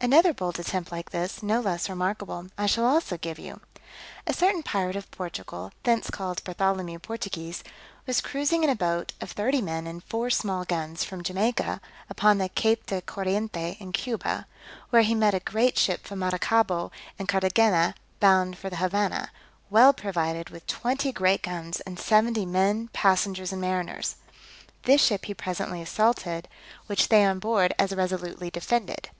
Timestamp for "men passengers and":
22.46-23.60